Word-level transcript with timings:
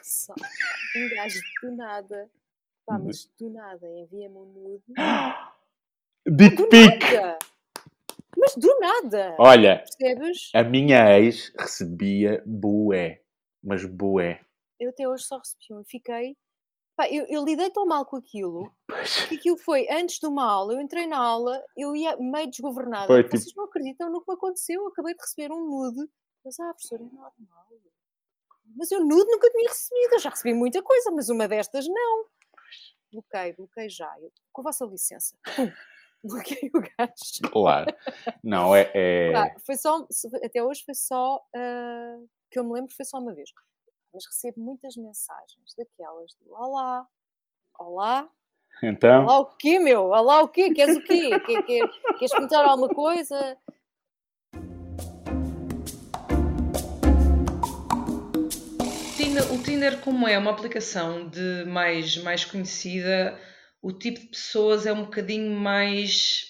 passado, 0.00 0.42
um 0.96 1.08
gajo 1.14 1.40
do 1.62 1.76
nada, 1.76 2.30
pá, 2.86 2.98
mas 2.98 3.26
do 3.38 3.50
nada, 3.50 3.86
envia-me 3.86 4.36
um 4.36 4.46
nude. 4.46 4.84
Dick 6.26 6.56
pic! 6.68 7.02
Mas 8.36 8.54
do 8.56 8.78
nada! 8.78 9.36
Olha, 9.38 9.78
Percebes? 9.78 10.50
a 10.54 10.62
minha 10.62 11.18
ex 11.18 11.52
recebia 11.58 12.42
bué. 12.46 13.22
Mas 13.62 13.84
bué. 13.84 14.40
Eu 14.78 14.90
até 14.90 15.06
hoje 15.06 15.24
só 15.24 15.38
recebi 15.38 15.64
um 15.72 15.80
e 15.82 15.84
fiquei. 15.84 16.36
Pá, 16.96 17.08
eu, 17.10 17.26
eu 17.28 17.44
lidei 17.44 17.70
tão 17.70 17.84
mal 17.86 18.04
com 18.06 18.16
aquilo 18.16 18.72
que 19.28 19.34
aquilo 19.36 19.56
foi 19.58 19.86
antes 19.90 20.18
de 20.18 20.26
uma 20.26 20.44
aula. 20.44 20.74
Eu 20.74 20.80
entrei 20.80 21.06
na 21.06 21.18
aula, 21.18 21.62
eu 21.76 21.94
ia 21.96 22.16
meio 22.16 22.48
desgovernada. 22.50 23.06
Foi 23.06 23.22
tipo- 23.24 23.36
Vocês 23.36 23.54
não 23.54 23.64
acreditam 23.64 24.10
no 24.10 24.20
que 24.22 24.30
me 24.30 24.34
aconteceu. 24.34 24.80
Eu 24.82 24.88
acabei 24.88 25.14
de 25.14 25.20
receber 25.20 25.52
um 25.52 25.66
nude. 25.66 26.10
Mas, 26.44 26.58
ah, 26.60 26.72
professor, 26.72 27.00
é 27.00 27.04
normal. 27.04 27.32
Mas 28.76 28.90
eu 28.90 29.00
nude 29.04 29.30
nunca 29.30 29.50
tinha 29.50 29.68
recebido. 29.68 30.14
Eu 30.14 30.18
já 30.18 30.30
recebi 30.30 30.54
muita 30.54 30.82
coisa, 30.82 31.10
mas 31.10 31.28
uma 31.28 31.46
destas 31.48 31.86
não. 31.88 32.24
Bloqueei, 33.12 33.52
bloqueei 33.52 33.88
já. 33.88 34.12
Eu, 34.20 34.32
com 34.52 34.62
a 34.62 34.64
vossa 34.64 34.84
licença. 34.84 35.36
Pum, 35.56 35.70
bloqueei 36.22 36.70
o 36.74 36.80
gajo. 36.80 37.50
Claro. 37.52 37.94
Não, 38.42 38.74
é. 38.74 38.90
é- 38.94 39.32
Pá, 39.32 39.54
foi 39.64 39.76
só, 39.76 40.06
até 40.44 40.62
hoje 40.62 40.82
foi 40.84 40.94
só, 40.94 41.42
ah, 41.54 42.18
que 42.50 42.58
eu 42.58 42.64
me 42.64 42.72
lembro, 42.72 42.94
foi 42.94 43.04
só 43.04 43.18
uma 43.18 43.34
vez. 43.34 43.50
Mas 44.12 44.26
recebo 44.26 44.60
muitas 44.60 44.96
mensagens 44.96 45.74
daquelas 45.76 46.34
do 46.40 46.52
Olá, 46.52 47.06
Olá, 47.78 48.28
Então, 48.82 49.24
Olá 49.24 49.38
o 49.40 49.56
quê, 49.56 49.78
meu? 49.78 50.06
Olá 50.06 50.42
o 50.42 50.48
quê? 50.48 50.72
Queres 50.72 50.96
o 50.96 51.02
quê? 51.02 51.30
Quer, 51.40 51.62
quer, 51.62 51.88
queres 52.18 52.30
perguntar 52.32 52.64
alguma 52.64 52.88
coisa? 52.88 53.56
Tinder- 59.30 59.52
o 59.52 59.62
Tinder, 59.62 59.98
como 60.00 60.26
é 60.26 60.36
uma 60.36 60.50
aplicação 60.50 61.28
de 61.28 61.64
mais, 61.66 62.16
mais 62.16 62.44
conhecida, 62.44 63.38
o 63.80 63.92
tipo 63.92 64.18
de 64.18 64.26
pessoas 64.26 64.86
é 64.86 64.92
um 64.92 65.04
bocadinho 65.04 65.52
mais 65.54 66.46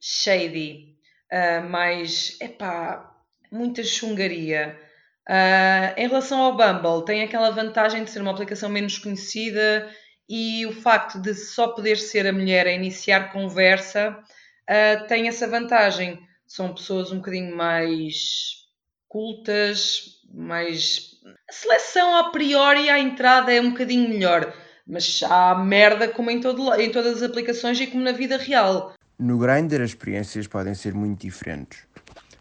shady, 0.00 0.96
ah, 1.30 1.60
mais, 1.60 2.40
epá, 2.40 3.14
muita 3.52 3.84
chungaria. 3.84 4.80
Ah, 5.28 5.92
em 5.98 6.08
relação 6.08 6.40
ao 6.40 6.56
Bumble, 6.56 7.04
tem 7.04 7.22
aquela 7.22 7.50
vantagem 7.50 8.02
de 8.02 8.10
ser 8.10 8.22
uma 8.22 8.30
aplicação 8.30 8.70
menos 8.70 8.96
conhecida 8.98 9.90
e 10.26 10.64
o 10.64 10.72
facto 10.72 11.20
de 11.20 11.34
só 11.34 11.68
poder 11.68 11.98
ser 11.98 12.26
a 12.26 12.32
mulher 12.32 12.66
a 12.66 12.72
iniciar 12.72 13.30
conversa 13.30 14.18
ah, 14.66 15.04
tem 15.06 15.28
essa 15.28 15.46
vantagem. 15.46 16.18
São 16.46 16.74
pessoas 16.74 17.12
um 17.12 17.16
bocadinho 17.16 17.54
mais 17.54 18.66
cultas, 19.06 20.22
mais 20.32 21.17
a 21.48 21.52
seleção 21.52 22.16
a 22.16 22.30
priori 22.30 22.90
à 22.90 22.98
entrada 22.98 23.52
é 23.52 23.60
um 23.60 23.70
bocadinho 23.70 24.08
melhor, 24.08 24.52
mas 24.86 25.20
há 25.22 25.54
merda 25.54 26.08
como 26.08 26.30
em, 26.30 26.40
todo, 26.40 26.74
em 26.74 26.90
todas 26.90 27.16
as 27.16 27.22
aplicações 27.22 27.80
e 27.80 27.86
como 27.86 28.02
na 28.02 28.12
vida 28.12 28.36
real. 28.36 28.94
No 29.18 29.38
Grindr 29.38 29.82
as 29.82 29.90
experiências 29.90 30.46
podem 30.46 30.74
ser 30.74 30.94
muito 30.94 31.20
diferentes. 31.20 31.80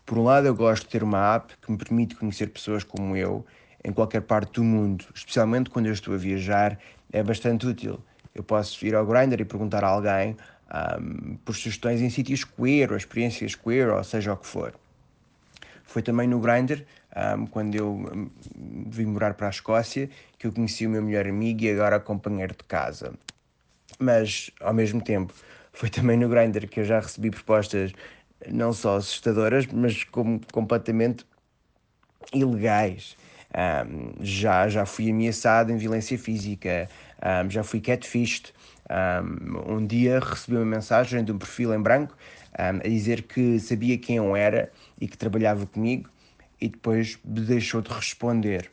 Por 0.05 0.17
um 0.17 0.23
lado, 0.23 0.47
eu 0.47 0.55
gosto 0.55 0.83
de 0.83 0.89
ter 0.89 1.03
uma 1.03 1.35
app 1.35 1.53
que 1.61 1.71
me 1.71 1.77
permite 1.77 2.15
conhecer 2.15 2.47
pessoas 2.47 2.83
como 2.83 3.15
eu 3.15 3.45
em 3.83 3.91
qualquer 3.91 4.21
parte 4.21 4.53
do 4.53 4.63
mundo, 4.63 5.05
especialmente 5.13 5.69
quando 5.69 5.87
eu 5.87 5.93
estou 5.93 6.13
a 6.13 6.17
viajar, 6.17 6.77
é 7.11 7.23
bastante 7.23 7.65
útil. 7.65 8.03
Eu 8.35 8.43
posso 8.43 8.85
ir 8.85 8.93
ao 8.95 9.05
Grindr 9.05 9.41
e 9.41 9.45
perguntar 9.45 9.83
a 9.83 9.87
alguém 9.87 10.35
ahm, 10.69 11.37
por 11.43 11.55
sugestões 11.55 12.01
em 12.01 12.09
sítios 12.09 12.43
queer 12.43 12.91
ou 12.91 12.97
experiências 12.97 13.55
queer, 13.55 13.89
ou 13.89 14.03
seja 14.03 14.33
o 14.33 14.37
que 14.37 14.45
for. 14.45 14.73
Foi 15.97 16.03
também 16.03 16.27
no 16.27 16.39
Grindr, 16.39 16.85
ahm, 17.11 17.47
quando 17.47 17.73
eu 17.73 17.89
hum, 17.91 18.29
vim 18.87 19.05
morar 19.05 19.33
para 19.33 19.47
a 19.47 19.49
Escócia, 19.49 20.07
que 20.37 20.45
eu 20.45 20.51
conheci 20.51 20.85
o 20.85 20.91
meu 20.91 21.01
melhor 21.01 21.25
amigo 21.25 21.63
e 21.63 21.71
agora 21.71 21.99
companheiro 21.99 22.53
de 22.55 22.63
casa 22.65 23.15
mas 23.97 24.51
ao 24.61 24.75
mesmo 24.75 25.01
tempo 25.01 25.33
foi 25.73 25.89
também 25.89 26.15
no 26.15 26.29
Grindr 26.29 26.67
que 26.67 26.81
eu 26.81 26.85
já 26.85 26.99
recebi 26.99 27.31
propostas 27.31 27.93
não 28.47 28.71
só 28.73 28.97
assustadoras, 28.97 29.65
mas 29.65 30.03
como 30.03 30.39
completamente 30.51 31.25
ilegais. 32.31 33.17
Ahm, 33.51 34.13
já, 34.21 34.69
já 34.69 34.85
fui 34.85 35.09
ameaçado 35.09 35.71
em 35.71 35.77
violência 35.77 36.15
física, 36.19 36.87
ahm, 37.19 37.49
já 37.49 37.63
fui 37.63 37.81
catfished. 37.81 38.53
Ahm, 38.87 39.57
um 39.67 39.83
dia 39.85 40.19
recebi 40.19 40.57
uma 40.57 40.65
mensagem 40.65 41.23
de 41.23 41.31
um 41.31 41.39
perfil 41.39 41.73
em 41.73 41.81
branco 41.81 42.15
ahm, 42.57 42.79
a 42.83 42.87
dizer 42.87 43.23
que 43.23 43.59
sabia 43.59 43.97
quem 43.97 44.17
eu 44.17 44.35
era 44.35 44.71
e 44.99 45.07
que 45.07 45.17
trabalhava 45.17 45.65
comigo 45.65 46.09
e 46.59 46.69
depois 46.69 47.19
me 47.23 47.41
deixou 47.41 47.81
de 47.81 47.91
responder. 47.91 48.69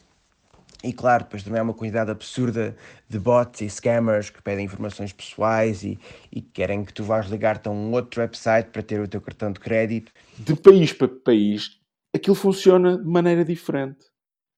E 0.83 0.93
claro, 0.93 1.25
depois 1.25 1.43
também 1.43 1.59
há 1.59 1.63
uma 1.63 1.73
quantidade 1.73 2.11
absurda 2.11 2.77
de 3.09 3.19
bots 3.19 3.63
e 3.63 3.71
scammers 3.71 4.29
que 4.29 4.43
pedem 4.43 4.67
informações 4.67 5.15
pessoais 5.15 5.83
e, 5.83 5.99
e 6.31 6.43
querem 6.43 6.85
que 6.85 6.93
tu 6.93 7.03
vás 7.03 7.27
ligar-te 7.27 7.69
a 7.69 7.71
um 7.71 7.93
outro 7.93 8.21
website 8.21 8.69
para 8.69 8.83
ter 8.83 9.01
o 9.01 9.09
teu 9.09 9.21
cartão 9.21 9.51
de 9.51 9.61
crédito. 9.61 10.13
de 10.39 10.55
país 10.55 10.93
para 10.93 11.09
país, 11.09 11.81
aquilo 12.15 12.37
funciona 12.37 12.99
de 12.99 13.09
maneira 13.09 13.45
diferente. 13.45 14.05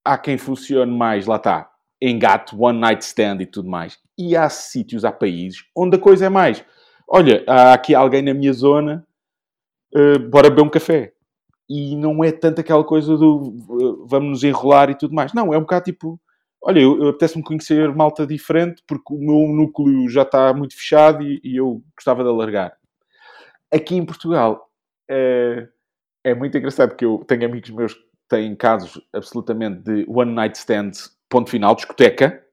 Há 0.05 0.19
quem 0.19 0.37
funcione 0.37 0.91
mais, 0.91 1.27
lá 1.27 1.37
está, 1.37 1.71
engate, 2.03 2.57
one 2.57 2.81
night 2.81 3.05
stand 3.05 3.41
e 3.41 3.47
tudo 3.47 3.69
mais. 3.69 3.97
E 4.19 4.37
há 4.37 4.49
sítios, 4.49 5.05
há 5.05 5.13
países 5.13 5.65
onde 5.77 5.97
a 5.97 6.01
coisa 6.01 6.27
é 6.27 6.29
mais. 6.29 6.65
Olha, 7.09 7.45
há 7.47 7.73
aqui 7.75 7.95
alguém 7.95 8.23
na 8.23 8.35
minha 8.35 8.53
zona, 8.53 9.07
eh, 9.95 10.19
bora 10.19 10.51
beber 10.51 10.63
um 10.63 10.71
café. 10.71 11.13
E 11.69 11.97
não 11.97 12.23
é 12.25 12.33
tanto 12.33 12.61
aquela 12.61 12.85
coisa 12.85 13.17
do 13.17 13.55
eh, 13.81 14.05
vamos 14.09 14.31
nos 14.31 14.45
enrolar 14.45 14.91
e 14.91 14.97
tudo 14.97 15.15
mais. 15.15 15.33
Não, 15.35 15.53
é 15.55 15.59
um 15.59 15.63
bocado 15.63 15.85
tipo, 15.87 16.21
olha, 16.63 16.81
eu, 16.81 17.01
eu 17.03 17.09
apetece-me 17.11 17.45
conhecer 17.45 17.95
malta 17.95 18.27
diferente 18.27 18.83
porque 18.87 19.15
o 19.15 19.19
meu 19.19 19.49
núcleo 19.55 20.09
já 20.09 20.23
está 20.23 20.53
muito 20.55 20.77
fechado 20.77 21.23
e, 21.23 21.41
e 21.45 21.57
eu 21.57 21.83
gostava 21.97 22.23
de 22.25 22.29
alargar. 22.31 22.77
Aqui 23.73 23.97
em 23.97 24.05
Portugal, 24.07 24.69
eh, 25.11 25.69
é 26.25 26.35
muito 26.35 26.59
engraçado 26.59 26.97
que 26.97 27.05
eu 27.05 27.25
tenho 27.27 27.47
amigos 27.47 27.71
meus 27.71 27.95
que 27.95 28.03
têm 28.29 28.57
casos 28.57 29.01
absolutamente 29.13 29.83
de 29.83 30.07
one 30.09 30.33
night 30.35 30.59
stand, 30.59 30.93
ponto 31.29 31.51
final, 31.51 31.75
discoteca. 31.77 32.45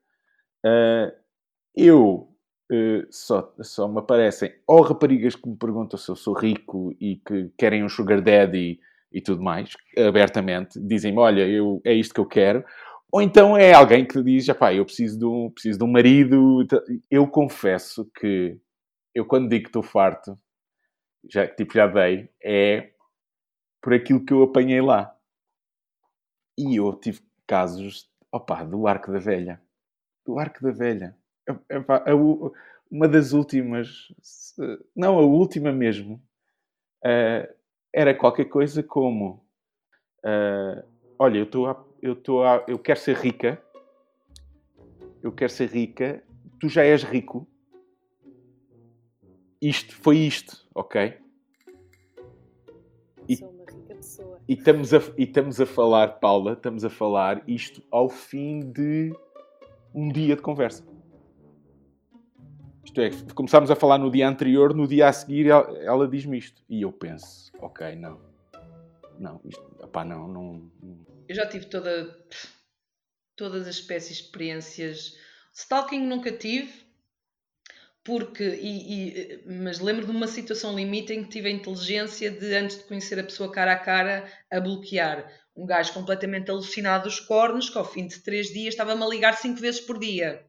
Eu 1.76 2.33
eh, 2.72 3.06
só, 3.10 3.54
só 3.62 3.88
me 3.88 4.00
aparecem 4.00 4.54
ou 4.66 4.82
raparigas 4.82 5.36
que 5.36 5.48
me 5.48 5.56
perguntam 5.58 5.98
se 5.98 6.10
eu 6.10 6.16
sou 6.16 6.34
rico 6.34 6.96
e 7.00 7.18
que 7.18 7.52
querem 7.58 7.84
um 7.84 7.90
sugar 7.90 8.22
daddy 8.22 8.80
e 9.12 9.22
tudo 9.22 9.44
mais, 9.44 9.74
abertamente, 9.98 10.80
dizem-me, 10.80 11.20
olha, 11.20 11.48
eu, 11.48 11.82
é 11.86 11.94
isto 11.94 12.14
que 12.14 12.20
eu 12.20 12.26
quero. 12.26 12.66
Ou 13.12 13.22
então 13.22 13.56
é 13.56 13.74
alguém 13.74 14.06
que 14.08 14.22
diz, 14.24 14.48
pá, 14.54 14.74
eu 14.74 14.86
preciso 14.86 15.20
de, 15.20 15.26
um, 15.26 15.52
preciso 15.52 15.78
de 15.78 15.84
um 15.86 15.92
marido. 15.92 16.66
Eu 17.12 17.28
confesso 17.28 18.10
que 18.20 18.58
eu 19.14 19.26
quando 19.26 19.50
digo 19.50 19.66
que 19.66 19.70
estou 19.70 19.84
farto, 19.84 20.38
já, 21.30 21.48
tipo, 21.48 21.74
já 21.74 21.86
dei, 21.88 22.30
é 22.44 22.92
por 23.82 23.94
aquilo 23.94 24.26
que 24.26 24.34
eu 24.34 24.44
apanhei 24.44 24.82
lá. 24.82 25.16
E 26.58 26.78
eu 26.78 26.94
tive 26.96 27.22
casos, 27.46 28.10
opá, 28.32 28.64
do 28.64 28.88
Arco 28.88 29.12
da 29.12 29.20
Velha. 29.20 29.62
Do 30.26 30.40
Arco 30.40 30.64
da 30.64 30.72
Velha. 30.72 31.16
Epá, 31.70 32.04
a 32.08 32.16
u- 32.16 32.54
uma 32.90 33.08
das 33.08 33.34
últimas, 33.34 34.08
não, 34.96 35.18
a 35.18 35.22
última 35.22 35.72
mesmo, 35.72 36.22
eh, 37.04 37.54
era 37.92 38.14
qualquer 38.14 38.46
coisa 38.46 38.82
como, 38.82 39.44
eh, 40.24 40.84
olha, 41.20 41.40
eu 41.40 41.44
estou 41.44 41.68
a, 41.68 41.86
eu 42.02 42.14
estou 42.14 42.44
a, 42.46 42.64
eu 42.68 42.80
quero 42.80 43.00
ser 43.00 43.16
rica, 43.18 43.62
eu 45.22 45.32
quero 45.32 45.52
ser 45.52 45.70
rica, 45.70 46.24
tu 46.60 46.70
já 46.70 46.84
és 46.84 47.04
rico, 47.04 47.48
isto, 49.62 49.96
foi 49.96 50.18
isto, 50.18 50.66
ok? 50.76 51.18
E- 53.28 53.38
Sou 53.38 53.50
uma 53.50 53.64
rica 53.66 53.96
pessoa. 53.96 54.42
E 54.48 54.54
estamos, 54.54 54.94
a, 54.94 54.98
e 55.18 55.24
estamos 55.24 55.60
a 55.62 55.66
falar, 55.66 56.08
Paula, 56.20 56.54
estamos 56.54 56.84
a 56.84 56.90
falar 56.90 57.42
isto 57.48 57.82
ao 57.90 58.10
fim 58.10 58.60
de 58.72 59.14
um 59.94 60.10
dia 60.12 60.36
de 60.36 60.42
conversa. 60.42 60.84
Isto 62.84 63.02
é, 63.02 63.10
começámos 63.34 63.72
a 63.72 63.76
falar 63.76 63.98
no 63.98 64.12
dia 64.12 64.28
anterior, 64.28 64.74
no 64.74 64.88
dia 64.88 65.08
a 65.08 65.14
seguir 65.14 65.48
ela, 65.48 65.78
ela 65.80 66.08
diz-me 66.08 66.38
isto. 66.38 66.62
E 66.70 66.82
eu 66.82 66.92
penso, 66.92 67.52
ok, 67.60 67.96
não. 67.96 68.20
Não, 69.20 69.40
isto, 69.46 69.64
opá, 69.80 70.04
não, 70.04 70.28
não, 70.28 70.72
não. 70.82 71.06
Eu 71.28 71.36
já 71.36 71.48
tive 71.48 71.66
toda, 71.66 72.18
todas 73.36 73.68
as 73.68 73.76
espécies 73.76 74.18
de 74.18 74.24
experiências. 74.24 75.18
Stalking 75.54 76.06
nunca 76.06 76.32
tive, 76.32 76.72
porque, 78.04 78.44
e, 78.44 79.08
e- 79.08 79.44
mas 79.46 79.80
lembro 79.80 80.06
de 80.06 80.12
uma 80.12 80.28
situação 80.28 80.76
limite 80.76 81.14
em 81.14 81.24
que 81.24 81.30
tive 81.30 81.48
a 81.48 81.52
inteligência 81.52 82.30
de, 82.30 82.54
antes 82.56 82.78
de 82.78 82.84
conhecer 82.84 83.18
a 83.20 83.24
pessoa 83.24 83.52
cara 83.52 83.74
a 83.74 83.80
cara, 83.80 84.30
a 84.52 84.60
bloquear. 84.60 85.32
Um 85.56 85.66
gajo 85.66 85.94
completamente 85.94 86.50
alucinado 86.52 87.04
dos 87.04 87.20
cornos, 87.20 87.70
que 87.70 87.78
ao 87.78 87.86
fim 87.86 88.08
de 88.08 88.20
três 88.20 88.48
dias 88.48 88.74
estava-me 88.74 89.04
a 89.04 89.08
ligar 89.08 89.38
cinco 89.38 89.60
vezes 89.62 89.80
por 89.80 90.00
dia. 90.00 90.44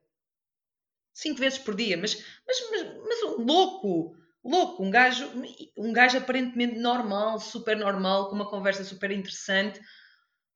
Cinco 1.15 1.39
vezes 1.39 1.59
por 1.59 1.77
dia, 1.77 1.97
mas, 1.97 2.23
mas, 2.45 2.71
mas, 2.71 2.83
mas 3.07 3.23
um 3.23 3.45
louco, 3.45 4.17
louco, 4.45 4.83
um 4.83 4.91
gajo, 4.91 5.31
um 5.79 5.93
gajo 5.93 6.19
aparentemente 6.19 6.77
normal, 6.77 7.39
super 7.39 7.77
normal, 7.77 8.29
com 8.29 8.35
uma 8.35 8.51
conversa 8.51 8.83
super 8.83 9.13
interessante. 9.13 9.81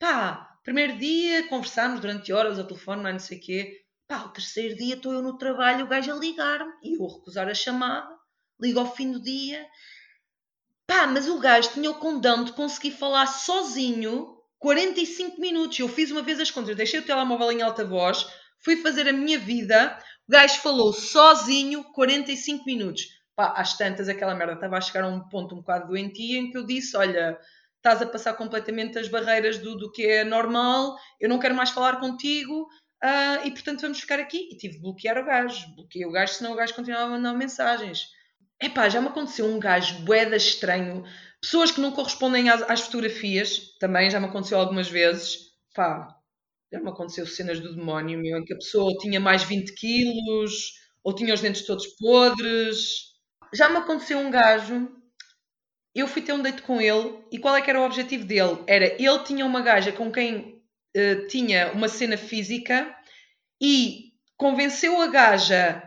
Pá, 0.01 0.59
primeiro 0.65 0.99
dia 0.99 1.47
conversámos 1.49 2.01
durante 2.01 2.33
horas 2.33 2.59
ao 2.59 2.67
telefone, 2.67 3.09
é, 3.09 3.13
não 3.13 3.21
sei 3.21 3.39
o 3.39 3.41
quê. 3.41 3.85
Pá, 4.09 4.25
o 4.25 4.31
terceiro 4.31 4.75
dia 4.77 4.97
estou 4.97 5.13
eu 5.13 5.23
no 5.23 5.39
trabalho, 5.39 5.85
o 5.85 5.89
gajo 5.89 6.13
a 6.13 6.17
ligar-me 6.17 6.73
e 6.83 6.99
eu 6.99 7.07
a 7.07 7.13
recusar 7.15 7.49
a 7.49 7.55
chamada, 7.55 8.09
ligo 8.61 8.81
ao 8.81 8.95
fim 8.95 9.13
do 9.13 9.23
dia. 9.23 9.65
Pá, 10.89 11.07
mas 11.07 11.29
o 11.29 11.39
gajo 11.39 11.71
tinha 11.73 11.91
o 11.91 12.01
condão 12.01 12.43
de 12.43 12.53
conseguir 12.53 12.91
falar 12.91 13.27
sozinho 13.27 14.39
45 14.59 15.41
minutos. 15.41 15.79
Eu 15.79 15.89
fiz 15.89 16.11
uma 16.11 16.23
vez 16.23 16.41
as 16.41 16.51
contas, 16.51 16.75
deixei 16.75 16.99
o 16.99 17.05
telemóvel 17.05 17.53
em 17.53 17.63
alta 17.63 17.85
voz, 17.85 18.27
fui 18.61 18.77
fazer 18.77 19.09
a 19.09 19.13
minha 19.13 19.39
vida, 19.39 19.99
o 20.29 20.33
gajo 20.33 20.61
falou 20.61 20.93
sozinho 20.93 21.85
45 21.93 22.65
minutos. 22.65 23.07
Pá, 23.35 23.55
às 23.57 23.77
tantas 23.77 24.09
aquela 24.09 24.35
merda 24.35 24.55
estava 24.55 24.77
a 24.77 24.81
chegar 24.81 25.05
a 25.05 25.09
um 25.09 25.21
ponto 25.29 25.55
um 25.55 25.59
bocado 25.59 25.89
doentio 25.89 26.39
em 26.39 26.51
que 26.51 26.59
eu 26.59 26.67
disse, 26.67 26.97
olha, 26.97 27.39
estás 27.77 28.03
a 28.03 28.07
passar 28.07 28.35
completamente 28.35 28.99
as 28.99 29.09
barreiras 29.09 29.59
do, 29.59 29.77
do 29.77 29.91
que 29.91 30.05
é 30.05 30.25
normal, 30.25 30.97
eu 31.21 31.29
não 31.29 31.39
quero 31.39 31.55
mais 31.55 31.71
falar 31.71 32.01
contigo, 32.01 32.69
uh, 33.03 33.47
e 33.47 33.51
portanto 33.51 33.83
vamos 33.83 34.01
ficar 34.01 34.19
aqui. 34.19 34.49
E 34.51 34.57
tive 34.57 34.75
de 34.75 34.81
bloquear 34.81 35.19
o 35.19 35.25
gajo, 35.25 35.75
bloqueei 35.75 36.05
o 36.05 36.11
gajo, 36.11 36.35
senão 36.35 36.53
o 36.53 36.57
gajo 36.57 36.75
continuava 36.75 37.07
a 37.07 37.11
mandar 37.17 37.35
mensagens. 37.35 38.09
Epá, 38.61 38.89
já 38.89 39.01
me 39.01 39.09
aconteceu 39.09 39.47
um 39.47 39.61
gajo 39.61 40.01
boeda 40.01 40.37
estranho, 40.37 41.05
pessoas 41.41 41.71
que 41.71 41.81
não 41.81 41.93
correspondem 41.93 42.51
às, 42.51 42.63
às, 42.63 42.81
fotografias, 42.81 43.77
também 43.79 44.11
já 44.11 44.19
me 44.19 44.27
aconteceu 44.27 44.59
algumas 44.59 44.89
vezes. 44.89 45.53
Pá, 45.75 46.18
já 46.73 46.81
me 46.81 46.91
aconteceu 46.91 47.27
cenas 47.27 47.61
do 47.61 47.75
demónio, 47.75 48.19
meu, 48.19 48.39
em 48.39 48.45
que 48.45 48.53
a 48.53 48.59
pessoa 48.59 48.97
tinha 48.99 49.19
mais 49.19 49.43
20 49.43 49.75
quilos, 49.75 50.73
ou 51.03 51.15
tinha 51.15 51.35
os 51.35 51.41
dentes 51.41 51.65
todos 51.65 51.87
podres. 51.87 53.15
Já 53.55 53.69
me 53.69 53.79
aconteceu 53.79 54.19
um 54.19 54.31
gajo 54.31 54.89
eu 55.95 56.07
fui 56.07 56.23
ter 56.23 56.33
um 56.33 56.43
date 56.43 56.63
com 56.63 56.81
ele 56.81 57.19
e 57.31 57.39
qual 57.39 57.57
é 57.57 57.63
que 57.63 57.71
era 57.71 57.81
o 57.81 57.85
objetivo 57.85 58.25
dele? 58.25 58.63
Era 58.67 58.87
ele 58.87 59.25
tinha 59.25 59.45
uma 59.45 59.61
gaja 59.61 59.93
com 59.93 60.11
quem 60.11 60.63
uh, 60.97 61.27
tinha 61.29 61.73
uma 61.73 61.89
cena 61.89 62.17
física 62.17 62.95
e 63.61 64.13
convenceu 64.37 65.01
a 65.01 65.07
gaja 65.09 65.83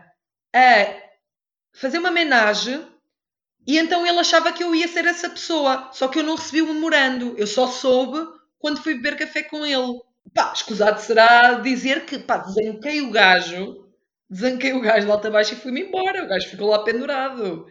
a 0.54 1.02
fazer 1.74 1.98
uma 1.98 2.10
homenagem 2.10 2.86
e 3.66 3.78
então 3.78 4.06
ele 4.06 4.18
achava 4.18 4.52
que 4.52 4.62
eu 4.62 4.74
ia 4.74 4.88
ser 4.88 5.06
essa 5.06 5.30
pessoa, 5.30 5.90
só 5.92 6.08
que 6.08 6.18
eu 6.18 6.24
não 6.24 6.34
recebi 6.34 6.60
o 6.60 6.66
memorando, 6.66 7.34
eu 7.38 7.46
só 7.46 7.68
soube 7.68 8.18
quando 8.58 8.82
fui 8.82 8.94
beber 8.94 9.16
café 9.16 9.42
com 9.42 9.64
ele. 9.64 10.00
Pá, 10.34 10.52
escusado 10.54 11.00
será 11.00 11.54
dizer 11.54 12.06
que, 12.06 12.18
pá, 12.18 12.38
desanquei 12.38 13.02
o 13.02 13.10
gajo, 13.10 13.86
desanquei 14.30 14.72
o 14.72 14.80
gajo 14.80 15.06
de 15.06 15.12
alta 15.12 15.30
baixa 15.30 15.54
e 15.54 15.58
fui-me 15.58 15.82
embora, 15.82 16.24
o 16.24 16.28
gajo 16.28 16.48
ficou 16.48 16.70
lá 16.70 16.82
pendurado. 16.82 17.66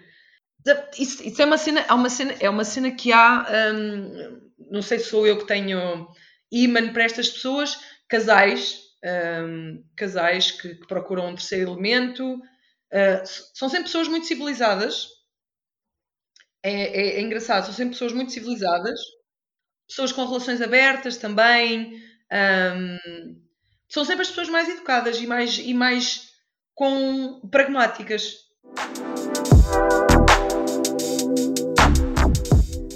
Isso, 0.98 1.28
isso, 1.28 1.42
é 1.42 1.46
uma 1.46 1.58
cena, 1.58 1.82
é 1.82 1.94
uma 1.94 2.10
cena, 2.10 2.36
é 2.40 2.50
uma 2.50 2.64
cena 2.64 2.92
que 2.92 3.12
há, 3.12 3.48
hum, 3.74 4.52
não 4.70 4.82
sei 4.82 5.00
se 5.00 5.06
sou 5.06 5.26
eu 5.26 5.40
que 5.40 5.48
tenho 5.48 6.08
imã 6.52 6.94
para 6.94 7.04
estas 7.04 7.30
pessoas, 7.30 7.80
casais, 8.08 8.80
hum, 9.44 9.84
casais 9.96 10.52
que, 10.52 10.76
que, 10.76 10.88
procuram 10.88 11.30
um 11.30 11.36
terceiro 11.36 11.72
elemento, 11.72 12.36
uh, 12.36 13.24
são 13.56 13.70
sempre 13.70 13.86
pessoas 13.86 14.08
muito 14.08 14.28
civilizadas. 14.28 15.08
É, 16.64 16.72
é, 16.72 17.08
é, 17.18 17.22
engraçado, 17.22 17.66
são 17.66 17.74
sempre 17.74 17.94
pessoas 17.94 18.14
muito 18.14 18.32
civilizadas, 18.32 19.00
pessoas 19.88 20.12
com 20.12 20.26
relações 20.26 20.62
abertas 20.62 21.18
também, 21.18 22.00
um, 22.32 23.42
são 23.90 24.06
sempre 24.06 24.22
as 24.22 24.30
pessoas 24.30 24.50
mais 24.50 24.70
educadas 24.70 25.18
e 25.20 25.28
mais, 25.28 25.58
e 25.58 25.74
mais 25.74 26.32
com 26.74 27.42
pragmáticas. 27.50 28.38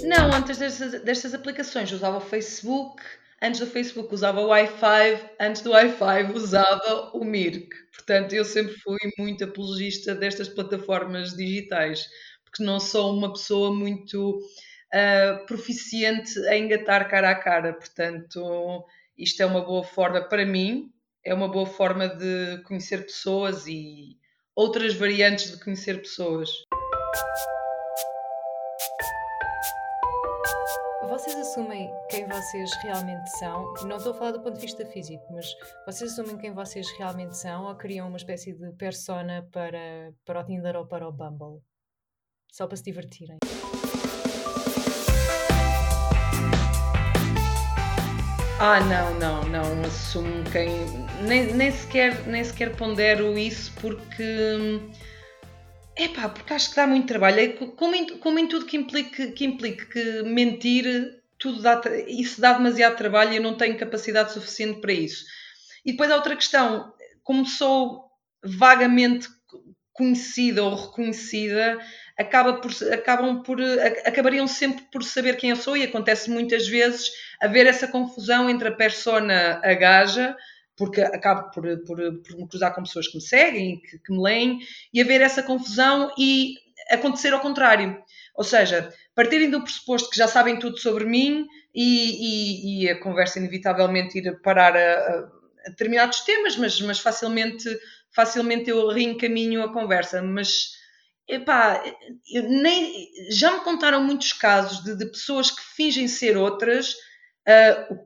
Não, 0.04 0.32
antes 0.34 0.58
destas, 0.58 1.02
destas 1.02 1.34
aplicações 1.34 1.92
usava 1.92 2.18
o 2.18 2.22
Facebook, 2.22 3.04
antes 3.42 3.60
do 3.60 3.68
Facebook 3.68 4.14
usava 4.14 4.40
o 4.40 4.48
Wi-Fi, 4.48 5.32
antes 5.40 5.62
do 5.62 5.72
Wi-Fi 5.72 6.32
usava 6.34 7.12
o 7.14 7.26
Mirk. 7.26 7.70
Portanto, 7.94 8.34
eu 8.34 8.46
sempre 8.46 8.76
fui 8.76 9.00
muito 9.18 9.44
apologista 9.44 10.16
destas 10.16 10.48
plataformas 10.48 11.36
digitais, 11.36 12.08
porque 12.46 12.64
não 12.64 12.80
sou 12.80 13.14
uma 13.18 13.34
pessoa 13.34 13.76
muito 13.76 14.38
uh, 14.38 15.46
proficiente 15.46 16.40
a 16.48 16.56
engatar 16.58 17.10
cara 17.10 17.32
a 17.32 17.36
cara. 17.36 17.74
Portanto, 17.74 18.86
isto 19.18 19.42
é 19.42 19.46
uma 19.46 19.62
boa 19.62 19.84
forma 19.84 20.22
para 20.22 20.46
mim, 20.46 20.92
é 21.24 21.34
uma 21.34 21.48
boa 21.48 21.66
forma 21.66 22.08
de 22.08 22.62
conhecer 22.64 23.06
pessoas 23.06 23.66
e 23.68 24.18
outras 24.56 24.94
variantes 24.94 25.52
de 25.52 25.64
conhecer 25.64 26.02
pessoas. 26.02 26.50
Vocês 31.08 31.36
assumem 31.38 31.90
quem 32.10 32.28
vocês 32.28 32.70
realmente 32.84 33.30
são? 33.38 33.74
Não 33.86 33.98
estou 33.98 34.12
a 34.12 34.16
falar 34.16 34.32
do 34.32 34.42
ponto 34.42 34.56
de 34.56 34.62
vista 34.62 34.86
físico, 34.86 35.24
mas 35.32 35.46
vocês 35.86 36.12
assumem 36.12 36.38
quem 36.38 36.54
vocês 36.54 36.92
realmente 36.98 37.38
são 37.38 37.66
ou 37.66 37.76
criam 37.76 38.08
uma 38.08 38.18
espécie 38.18 38.54
de 38.54 38.74
persona 38.74 39.48
para, 39.52 40.14
para 40.26 40.42
o 40.42 40.44
Tinder 40.44 40.76
ou 40.76 40.86
para 40.86 41.08
o 41.08 41.12
Bumble? 41.12 41.62
Só 42.52 42.68
para 42.68 42.76
se 42.76 42.84
divertirem. 42.84 43.38
Ah, 48.58 48.80
não, 48.80 49.20
não, 49.20 49.44
não 49.50 49.84
assumo 49.84 50.44
quem. 50.50 50.70
Nem, 51.28 51.54
nem, 51.54 51.72
sequer, 51.72 52.26
nem 52.26 52.42
sequer 52.42 52.74
pondero 52.78 53.38
isso 53.38 53.72
porque 53.82 54.24
é 55.98 56.08
pá, 56.08 56.30
porque 56.30 56.54
acho 56.54 56.70
que 56.70 56.76
dá 56.78 56.88
muito 56.88 57.06
trabalho. 57.06 57.40
É 57.42 57.48
como, 57.50 57.94
em, 57.94 58.18
como 58.18 58.40
em 58.40 58.48
tudo 58.48 58.66
que 58.66 58.78
implique, 58.78 59.34
que 59.34 59.44
implique 59.44 59.86
que 59.88 60.24
mentir, 60.24 61.22
tudo 61.38 61.62
dá, 61.62 61.82
isso 62.08 62.40
dá 62.40 62.54
demasiado 62.54 62.96
trabalho 62.96 63.34
e 63.34 63.36
eu 63.38 63.44
não 63.44 63.58
tenho 63.58 63.78
capacidade 63.78 64.32
suficiente 64.32 64.80
para 64.80 64.94
isso. 64.94 65.26
E 65.86 65.92
depois 65.92 66.10
há 66.10 66.16
outra 66.16 66.36
questão, 66.36 66.94
como 67.24 67.46
sou 67.46 68.06
vagamente 68.42 69.28
conhecida 69.92 70.64
ou 70.64 70.76
reconhecida, 70.76 71.78
acaba 72.18 72.54
por, 72.54 72.72
acabam 72.94 73.44
por, 73.44 73.60
acabariam 74.06 74.48
sempre 74.48 74.86
por 74.92 75.04
saber 75.04 75.38
quem 75.38 75.50
eu 75.50 75.56
sou 75.56 75.76
e 75.76 75.84
acontece 75.84 76.30
muitas 76.30 76.68
vezes 76.68 77.12
haver 77.42 77.68
essa 77.68 77.88
confusão 77.88 78.50
entre 78.50 78.70
a 78.70 78.76
persona 78.76 79.60
a 79.64 79.74
gaja 79.74 80.36
porque 80.78 81.02
acabo 81.02 81.52
por, 81.52 81.64
por, 81.86 81.98
por, 82.22 82.38
me 82.38 82.48
cruzar 82.48 82.74
com 82.74 82.84
pessoas 82.84 83.08
que 83.08 83.16
me 83.16 83.22
seguem, 83.22 83.82
que, 83.82 83.98
que 84.00 84.12
me 84.12 84.22
leem, 84.22 84.60
e 84.94 85.02
haver 85.02 85.22
essa 85.22 85.42
confusão 85.42 86.12
e 86.18 86.56
acontecer 86.92 87.34
ao 87.34 87.40
contrário. 87.40 87.98
Ou 88.36 88.44
seja, 88.44 88.94
partirem 89.14 89.50
do 89.50 89.62
pressuposto 89.62 90.10
que 90.10 90.18
já 90.18 90.28
sabem 90.28 90.60
tudo 90.60 90.78
sobre 90.78 91.06
mim 91.06 91.48
e, 91.74 92.82
e, 92.82 92.84
e 92.84 92.90
a 92.90 93.00
conversa 93.00 93.40
inevitavelmente 93.40 94.18
ir 94.18 94.42
parar 94.42 94.76
a, 94.76 94.80
a, 94.80 95.70
determinados 95.70 96.20
temas, 96.22 96.58
mas, 96.58 96.80
mas 96.82 97.00
facilmente, 97.00 97.70
facilmente 98.14 98.70
eu 98.70 98.90
reencaminho 98.90 99.64
a 99.64 99.72
conversa. 99.72 100.22
Mas 100.22 100.72
epá, 101.28 101.84
nem, 102.34 103.10
já 103.30 103.52
me 103.52 103.60
contaram 103.62 104.04
muitos 104.04 104.34
casos 104.34 104.84
de, 104.84 104.96
de 104.98 105.06
pessoas 105.06 105.52
que 105.52 105.62
fingem 105.62 106.08
ser 106.08 106.38
outras. 106.38 106.94
Uh, 107.48 108.06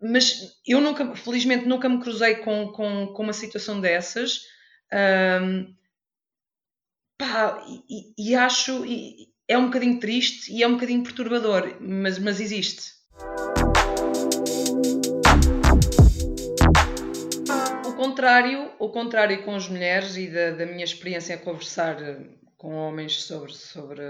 mas 0.00 0.56
eu 0.66 0.80
nunca, 0.80 1.14
felizmente, 1.16 1.66
nunca 1.66 1.88
me 1.88 2.00
cruzei 2.00 2.36
com, 2.36 2.72
com, 2.72 3.08
com 3.08 3.22
uma 3.22 3.32
situação 3.32 3.80
dessas. 3.80 4.40
Um, 4.92 5.74
pá, 7.18 7.64
e, 7.88 8.30
e, 8.30 8.34
acho. 8.34 8.86
E, 8.86 9.28
é 9.48 9.56
um 9.56 9.66
bocadinho 9.66 9.98
triste 9.98 10.52
e 10.52 10.62
é 10.62 10.68
um 10.68 10.74
bocadinho 10.74 11.02
perturbador, 11.02 11.78
mas, 11.80 12.18
mas 12.18 12.38
existe. 12.38 12.92
O 17.86 17.94
contrário, 17.94 18.70
o 18.78 18.90
contrário 18.90 19.42
com 19.42 19.54
as 19.54 19.66
mulheres 19.68 20.16
e 20.16 20.28
da, 20.28 20.50
da 20.50 20.66
minha 20.66 20.84
experiência 20.84 21.34
a 21.34 21.38
conversar 21.38 21.96
com 22.58 22.74
homens 22.74 23.22
sobre, 23.22 23.54
sobre 23.54 24.02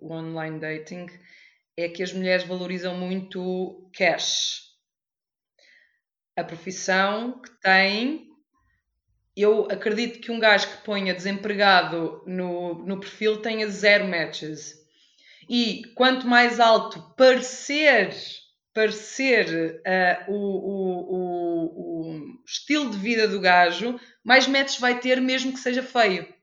o 0.00 0.12
online 0.12 0.60
dating 0.60 1.06
é 1.76 1.88
que 1.88 2.02
as 2.02 2.12
mulheres 2.12 2.46
valorizam 2.46 2.96
muito 2.96 3.90
cash 3.92 4.74
a 6.36 6.44
profissão 6.44 7.40
que 7.40 7.50
tem. 7.60 8.28
Eu 9.36 9.66
acredito 9.70 10.20
que 10.20 10.30
um 10.30 10.38
gajo 10.38 10.68
que 10.68 10.84
ponha 10.84 11.14
desempregado 11.14 12.22
no, 12.26 12.74
no 12.84 13.00
perfil 13.00 13.40
tenha 13.40 13.68
zero 13.68 14.06
matches. 14.06 14.74
E 15.48 15.82
quanto 15.94 16.26
mais 16.26 16.60
alto 16.60 17.14
parecer, 17.16 18.14
parecer 18.72 19.80
uh, 19.80 20.32
o, 20.32 20.36
o, 20.36 21.14
o, 21.14 22.10
o, 22.10 22.44
estilo 22.46 22.90
de 22.90 22.98
vida 22.98 23.26
do 23.28 23.40
gajo, 23.40 23.98
mais 24.22 24.46
matches 24.46 24.78
vai 24.78 24.98
ter, 25.00 25.20
mesmo 25.20 25.52
que 25.52 25.58
seja 25.58 25.82
feio. 25.82 26.33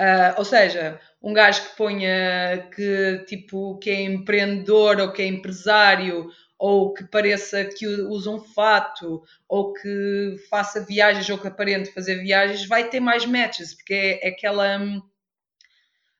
Uh, 0.00 0.32
ou 0.38 0.46
seja, 0.46 0.98
um 1.22 1.34
gajo 1.34 1.62
que 1.62 1.76
ponha 1.76 2.70
que 2.74 3.22
tipo 3.26 3.78
que 3.78 3.90
é 3.90 4.00
empreendedor 4.00 4.98
ou 4.98 5.12
que 5.12 5.20
é 5.20 5.26
empresário 5.26 6.30
ou 6.60 6.92
que 6.92 7.04
pareça 7.04 7.64
que 7.64 7.86
usa 7.86 8.30
um 8.30 8.38
fato, 8.38 9.24
ou 9.48 9.72
que 9.72 10.36
faça 10.50 10.84
viagens, 10.84 11.28
ou 11.30 11.38
que 11.38 11.48
aparente 11.48 11.90
fazer 11.90 12.16
viagens, 12.16 12.66
vai 12.66 12.90
ter 12.90 13.00
mais 13.00 13.24
matches, 13.24 13.72
porque 13.72 13.94
é, 13.94 14.26
é 14.26 14.28
aquela. 14.28 14.76
Hum, 14.76 15.00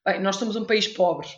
bem, 0.03 0.19
nós 0.21 0.37
somos 0.37 0.57
um 0.57 0.65
país 0.65 0.89
pobre. 0.89 1.29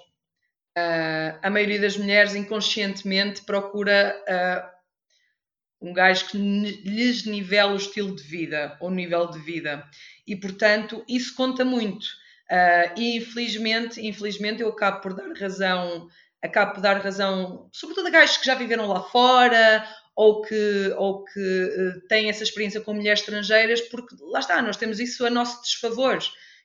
Uh, 0.78 1.37
a 1.42 1.50
maioria 1.50 1.80
das 1.80 1.96
mulheres 1.96 2.37
inconscientemente 2.37 3.42
procura 3.42 4.16
uh, 4.22 5.88
um 5.88 5.92
gajo 5.92 6.28
que 6.28 6.38
lhes 6.38 7.26
nivela 7.26 7.72
o 7.72 7.76
estilo 7.76 8.14
de 8.14 8.22
vida, 8.22 8.76
ou 8.80 8.88
nível 8.88 9.28
de 9.28 9.40
vida. 9.40 9.84
E, 10.25 10.37
portanto, 10.37 11.04
isso 11.08 11.34
conta 11.34 11.64
muito. 11.64 12.06
Uh, 12.52 12.92
e, 13.00 13.16
infelizmente, 13.16 14.06
infelizmente, 14.06 14.61
eu 14.61 14.68
acabo 14.68 15.00
por 15.00 15.14
dar 15.14 15.32
razão, 15.32 16.06
acabo 16.42 16.75
por 16.75 16.82
dar 16.82 17.00
razão, 17.00 17.71
sobretudo 17.73 18.09
a 18.09 18.11
gajos 18.11 18.37
que 18.37 18.44
já 18.44 18.54
viveram 18.54 18.87
lá 18.87 19.02
fora, 19.04 19.88
ou 20.14 20.42
que, 20.42 20.94
ou 20.99 21.25
que 21.25 21.40
uh, 21.40 22.06
têm 22.09 22.28
essa 22.28 22.42
experiência 22.42 22.82
com 22.82 22.92
mulheres 22.92 23.21
estrangeiras, 23.21 23.80
porque 23.80 24.14
lá 24.21 24.40
está, 24.40 24.61
nós 24.61 24.76
temos 24.76 25.00
isso 25.00 25.25
a 25.25 25.30
nosso 25.30 25.62
desfavor, 25.62 26.18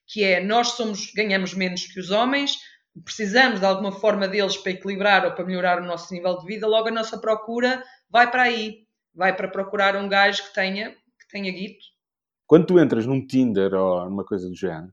que 0.05 0.25
é 0.25 0.43
nós 0.43 0.71
somos, 0.71 1.13
ganhamos 1.15 1.53
menos 1.53 1.85
que 1.85 2.01
os 2.01 2.11
homens, 2.11 2.57
precisamos 3.05 3.61
de 3.61 3.65
alguma 3.65 3.93
forma 3.93 4.27
deles 4.27 4.57
para 4.57 4.73
equilibrar 4.73 5.23
ou 5.23 5.31
para 5.31 5.45
melhorar 5.45 5.81
o 5.81 5.85
nosso 5.85 6.13
nível 6.13 6.37
de 6.37 6.45
vida, 6.45 6.67
logo 6.67 6.89
a 6.89 6.91
nossa 6.91 7.17
procura 7.17 7.81
vai 8.09 8.29
para 8.29 8.43
aí, 8.43 8.79
vai 9.15 9.33
para 9.33 9.47
procurar 9.47 9.95
um 9.95 10.09
gajo 10.09 10.43
que 10.43 10.53
tenha, 10.53 10.91
que 10.91 11.27
tenha 11.31 11.49
guito. 11.49 11.85
Quando 12.45 12.65
tu 12.65 12.77
entras 12.77 13.05
num 13.05 13.25
Tinder 13.25 13.73
ou 13.73 14.09
numa 14.09 14.25
coisa 14.25 14.49
do 14.49 14.55
género, 14.55 14.91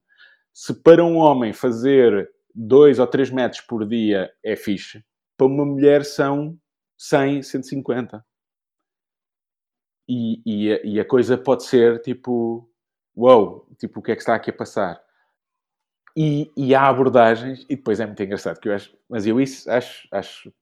se 0.54 0.72
para 0.72 1.04
um 1.04 1.16
homem 1.16 1.52
fazer 1.52 2.30
2 2.54 3.00
ou 3.00 3.06
3 3.06 3.30
metros 3.30 3.60
por 3.60 3.84
dia 3.86 4.32
é 4.42 4.54
fixe, 4.54 5.04
para 5.36 5.48
uma 5.48 5.64
mulher 5.66 6.04
são 6.04 6.56
100, 6.96 7.42
150. 7.42 8.24
E, 10.08 10.42
e, 10.46 10.72
a, 10.72 10.80
e 10.84 11.00
a 11.00 11.04
coisa 11.04 11.36
pode 11.36 11.64
ser 11.64 12.00
tipo, 12.00 12.70
uau, 13.16 13.44
wow, 13.44 13.76
tipo, 13.78 13.98
o 13.98 14.02
que 14.02 14.12
é 14.12 14.14
que 14.14 14.22
está 14.22 14.36
aqui 14.36 14.50
a 14.50 14.54
passar? 14.54 15.02
E, 16.16 16.52
e, 16.56 16.74
há 16.74 16.86
abordagens, 16.86 17.66
e 17.68 17.74
depois 17.74 17.98
é 17.98 18.06
muito 18.06 18.22
engraçado, 18.22 18.60
que 18.60 18.68
eu 18.68 18.74
acho, 18.74 18.96
mas 19.08 19.26
eu 19.26 19.40
isso 19.40 19.68
acho, 19.68 20.06
acho 20.12 20.52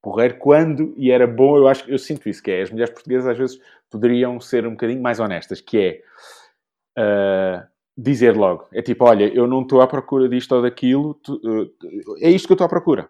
porreiro 0.00 0.38
quando, 0.38 0.94
e 0.96 1.10
era 1.10 1.26
bom, 1.26 1.56
eu 1.56 1.66
acho 1.66 1.90
eu 1.90 1.98
sinto 1.98 2.28
isso, 2.28 2.40
que 2.42 2.52
é, 2.52 2.62
as 2.62 2.70
mulheres 2.70 2.94
portuguesas 2.94 3.26
às 3.26 3.38
vezes 3.38 3.60
poderiam 3.90 4.38
ser 4.38 4.64
um 4.66 4.72
bocadinho 4.72 5.02
mais 5.02 5.18
honestas, 5.18 5.60
que 5.60 6.04
é 6.96 7.62
uh, 7.64 7.71
dizer 7.96 8.36
logo, 8.36 8.66
é 8.72 8.80
tipo, 8.82 9.04
olha, 9.04 9.24
eu 9.34 9.46
não 9.46 9.62
estou 9.62 9.80
à 9.80 9.86
procura 9.86 10.28
disto 10.28 10.54
ou 10.54 10.62
daquilo, 10.62 11.14
tu, 11.14 11.34
uh, 11.34 12.18
é 12.20 12.30
isto 12.30 12.46
que 12.46 12.52
eu 12.52 12.54
estou 12.54 12.64
à 12.64 12.68
procura. 12.68 13.08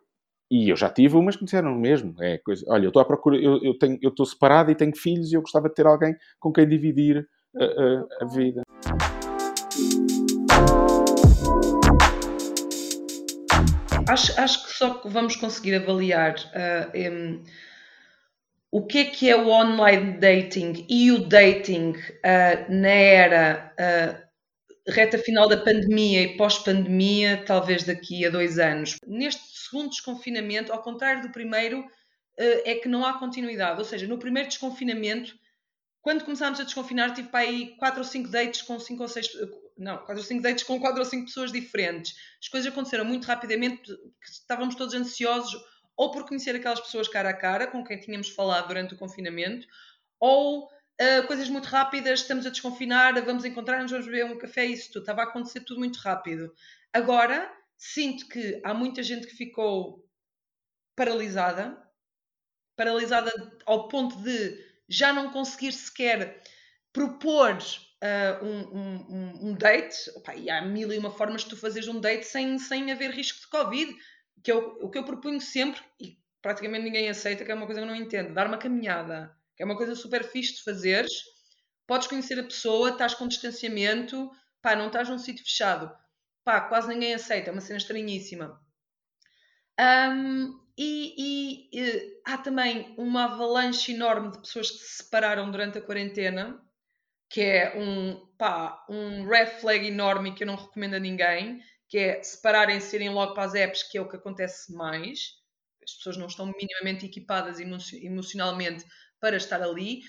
E 0.51 0.69
eu 0.69 0.77
já 0.77 0.91
tive 0.91 1.17
umas 1.17 1.35
que 1.35 1.43
me 1.43 1.47
disseram 1.47 1.75
mesmo. 1.75 2.15
É 2.21 2.37
coisa, 2.37 2.63
olha, 2.69 2.85
eu 2.85 2.89
estou 2.89 3.01
à 3.01 3.05
procura, 3.07 3.37
eu, 3.37 3.79
tenho, 3.79 3.99
eu 4.03 4.11
estou 4.11 4.27
separado 4.27 4.71
e 4.71 4.75
tenho 4.75 4.95
filhos 4.95 5.33
e 5.33 5.35
eu 5.35 5.41
gostava 5.41 5.69
de 5.69 5.75
ter 5.75 5.87
alguém 5.87 6.15
com 6.39 6.53
quem 6.53 6.69
dividir 6.69 7.27
a, 7.57 7.65
a, 7.65 8.07
a 8.21 8.27
vida. 8.27 8.63
Acho, 14.07 14.39
acho 14.39 14.67
que 14.67 14.73
só 14.75 15.01
vamos 15.07 15.37
conseguir 15.37 15.77
avaliar 15.77 16.35
uh, 16.35 17.13
um, 17.13 17.43
o 18.71 18.87
que 18.87 18.99
é 18.99 19.05
que 19.05 19.31
é 19.31 19.37
o 19.37 19.49
online 19.49 20.19
dating 20.19 20.85
e 20.89 21.13
o 21.13 21.27
dating 21.27 21.93
uh, 21.93 22.71
na 22.71 22.89
era 22.89 23.73
uh, 23.79 24.22
reta 24.89 25.19
final 25.19 25.49
da 25.49 25.57
pandemia 25.57 26.23
e 26.23 26.37
pós-pandemia, 26.37 27.45
talvez 27.47 27.85
daqui 27.85 28.27
a 28.27 28.31
dois 28.31 28.59
anos. 28.59 28.97
Neste 29.07 29.43
segundo 29.57 29.91
desconfinamento, 29.91 30.73
ao 30.73 30.83
contrário 30.83 31.23
do 31.23 31.31
primeiro, 31.31 31.85
eh, 32.37 32.73
é 32.73 32.75
que 32.75 32.89
não 32.89 33.05
há 33.05 33.19
continuidade. 33.19 33.79
Ou 33.79 33.85
seja, 33.85 34.07
no 34.07 34.19
primeiro 34.19 34.49
desconfinamento, 34.49 35.35
quando 36.01 36.25
começámos 36.25 36.59
a 36.59 36.65
desconfinar, 36.65 37.15
tive 37.15 37.29
para 37.29 37.41
aí 37.41 37.77
quatro 37.77 38.01
ou 38.01 38.05
cinco 38.05 38.29
dates 38.29 38.63
com 38.63 38.79
cinco 38.81 39.03
ou 39.03 39.09
seis. 39.09 39.29
Não, 39.79 39.99
quatro 39.99 40.19
ou 40.19 40.23
cinco 40.23 40.43
dates 40.43 40.65
com 40.65 40.81
quatro 40.81 40.99
ou 40.99 41.05
cinco 41.05 41.27
pessoas 41.27 41.53
diferentes. 41.53 42.15
As 42.41 42.49
coisas 42.49 42.71
aconteceram 42.71 43.05
muito 43.05 43.25
rapidamente, 43.27 43.83
estávamos 44.21 44.75
todos 44.75 44.95
ansiosos, 44.95 45.55
ou 45.97 46.11
por 46.11 46.27
conhecer 46.27 46.57
aquelas 46.57 46.81
pessoas 46.81 47.09
cara 47.09 47.31
a 47.31 47.35
cara 47.35 47.67
com 47.67 47.85
quem 47.85 47.99
tínhamos 47.99 48.29
falado 48.31 48.69
durante 48.69 48.95
o 48.95 48.99
confinamento, 48.99 49.67
ou 50.19 50.69
uh, 51.01 51.27
coisas 51.27 51.49
muito 51.49 51.67
rápidas, 51.67 52.21
estamos 52.21 52.47
a 52.47 52.51
desconfinar, 52.51 53.21
vamos 53.25 53.45
encontrar-nos, 53.45 53.91
vamos 53.91 54.07
beber 54.07 54.27
um 54.27 54.39
café, 54.39 54.65
isso 54.67 54.93
tudo. 54.93 55.03
Estava 55.03 55.23
a 55.23 55.25
acontecer 55.25 55.61
tudo 55.61 55.81
muito 55.81 55.99
rápido. 55.99 56.55
Agora, 56.93 57.53
sinto 57.77 58.29
que 58.29 58.61
há 58.65 58.75
muita 58.75 59.03
gente 59.03 59.27
que 59.27 59.35
ficou 59.35 60.09
paralisada, 60.97 61.83
paralisada 62.77 63.31
ao 63.67 63.89
ponto 63.89 64.17
de 64.23 64.73
já 64.89 65.13
não 65.13 65.31
conseguir 65.31 65.73
sequer 65.73 66.43
propor 66.93 67.57
uh, 68.03 68.45
um, 68.45 68.79
um, 68.79 69.49
um, 69.49 69.55
date. 69.55 70.11
Opa, 70.17 70.35
e 70.35 70.51
há 70.51 70.61
mil 70.63 70.93
e 70.93 70.99
uma 70.99 71.11
formas 71.11 71.43
de 71.43 71.51
tu 71.51 71.57
fazeres 71.57 71.89
um 71.89 72.01
date 72.01 72.25
sem, 72.25 72.59
sem 72.59 72.93
haver 72.93 73.11
risco 73.11 73.41
de 73.41 73.49
Covid, 73.49 73.97
que 74.43 74.51
é 74.51 74.55
o, 74.55 74.87
o 74.87 74.91
que 74.91 74.99
eu 74.99 75.05
proponho 75.05 75.41
sempre, 75.41 75.81
e 76.01 76.19
praticamente 76.43 76.85
ninguém 76.85 77.09
aceita, 77.09 77.45
que 77.45 77.51
é 77.51 77.55
uma 77.55 77.67
coisa 77.67 77.81
que 77.81 77.87
eu 77.87 77.91
não 77.91 77.97
entendo, 77.97 78.35
dar 78.35 78.47
uma 78.47 78.59
caminhada 78.59 79.35
que 79.57 79.63
é 79.63 79.67
uma 79.67 79.77
coisa 79.77 79.95
super 79.95 80.25
fixe 80.25 80.57
de 80.57 80.65
fazeres. 80.65 81.13
Podes 81.87 82.07
conhecer 82.07 82.39
a 82.39 82.45
pessoa, 82.45 82.91
estás 82.91 83.15
com 83.15 83.29
distanciamento, 83.29 84.31
pá, 84.61 84.77
não 84.77 84.87
estás 84.87 85.09
num 85.09 85.19
sítio 85.19 85.45
fechado, 85.45 85.91
pá, 86.45 86.61
quase 86.61 86.89
ninguém 86.89 87.15
aceita, 87.15 87.51
é 87.51 87.53
uma 87.53 87.61
cena 87.61 87.79
estranhíssima. 87.79 88.61
Um, 89.79 90.61
e, 90.79 91.15
e, 91.19 91.81
e, 91.81 92.21
há 92.25 92.39
também 92.39 92.95
uma 92.97 93.25
avalanche 93.25 93.93
enorme 93.93 94.31
de 94.31 94.39
pessoas 94.39 94.71
que 94.71 94.79
se 94.79 95.03
separaram 95.03 95.51
durante 95.51 95.79
a 95.79 95.83
quarentena, 95.83 96.61
que 97.29 97.41
é 97.41 97.79
um, 97.79 98.27
pá, 98.39 98.85
um 98.89 99.27
red 99.27 99.47
flag 99.47 99.87
enorme 99.87 100.35
que 100.35 100.45
eu 100.45 100.47
não 100.47 100.57
recomendo 100.57 100.95
a 100.95 101.01
ninguém, 101.01 101.61
que 101.89 101.99
é 101.99 102.23
separarem-se, 102.23 102.95
irem 102.97 103.11
logo 103.11 103.35
para 103.35 103.45
as 103.45 103.55
apps, 103.55 103.83
que 103.83 103.99
é 103.99 104.01
o 104.01 104.09
que 104.09 104.17
acontece 104.17 104.73
mais. 104.75 105.43
As 105.83 105.95
pessoas 105.95 106.17
não 106.17 106.27
estão 106.27 106.47
minimamente 106.47 107.05
equipadas 107.05 107.59
emocionalmente 107.59 108.85
para 109.23 109.37
estar 109.37 109.63
ali. 109.63 110.01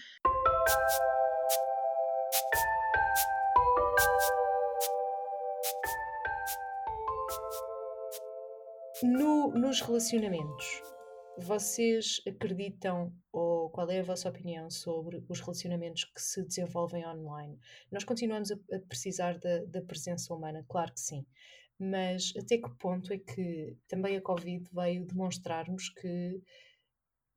No, 9.04 9.52
nos 9.52 9.82
relacionamentos, 9.82 10.82
vocês 11.38 12.22
acreditam 12.28 13.14
ou 13.32 13.70
qual 13.70 13.88
é 13.92 14.00
a 14.00 14.04
vossa 14.04 14.30
opinião 14.30 14.70
sobre 14.72 15.24
os 15.30 15.40
relacionamentos 15.42 16.06
que 16.06 16.22
se 16.22 16.44
desenvolvem 16.44 17.06
online? 17.06 17.60
Nós 17.92 18.04
continuamos 18.04 18.52
a, 18.52 18.56
a 18.56 18.80
precisar 18.80 19.38
da, 19.38 19.64
da, 19.66 19.82
presença 19.84 20.34
humana, 20.34 20.66
claro 20.68 20.92
que 20.92 21.02
sim, 21.02 21.24
mas 21.78 22.34
até 22.36 22.58
que 22.58 22.70
ponto 22.80 23.14
é 23.14 23.20
que 23.20 23.78
também 23.88 24.16
a 24.16 24.22
Covid 24.22 24.68
veio 24.74 25.06
demonstrar-nos 25.06 25.90
que 25.90 26.42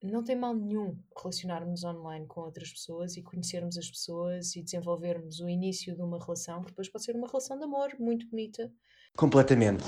não 0.03 0.23
tem 0.23 0.37
mal 0.37 0.55
nenhum 0.55 0.97
relacionarmos 1.17 1.83
online 1.85 2.27
com 2.27 2.43
outras 2.43 2.71
pessoas 2.71 3.17
e 3.17 3.23
conhecermos 3.23 3.79
as 3.79 3.91
pessoas 3.91 4.55
e 4.55 4.63
desenvolvermos 4.63 5.41
o 5.41 5.49
início 5.49 5.95
de 5.95 6.03
uma 6.03 6.19
relação 6.19 6.61
que 6.63 6.71
depois 6.71 6.89
pode 6.89 7.05
ser 7.05 7.17
uma 7.17 7.27
relação 7.27 7.57
de 7.59 7.65
amor 7.65 7.91
muito 7.99 8.29
bonita. 8.29 8.71
Completamente. 9.17 9.85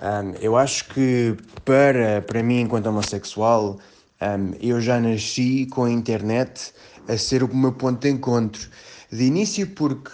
Um, 0.00 0.34
eu 0.40 0.56
acho 0.56 0.88
que 0.90 1.36
para, 1.64 2.22
para 2.22 2.42
mim, 2.42 2.60
enquanto 2.60 2.86
homossexual, 2.86 3.78
um, 4.22 4.54
eu 4.60 4.80
já 4.80 5.00
nasci 5.00 5.66
com 5.66 5.84
a 5.84 5.90
internet 5.90 6.72
a 7.08 7.18
ser 7.18 7.42
o 7.42 7.54
meu 7.54 7.72
ponto 7.72 8.00
de 8.00 8.10
encontro. 8.10 8.70
De 9.10 9.24
início, 9.24 9.68
porque, 9.70 10.10